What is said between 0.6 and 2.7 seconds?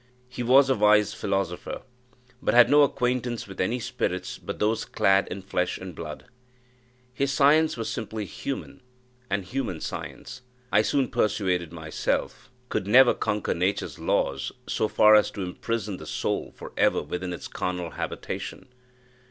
a wise philosopher, but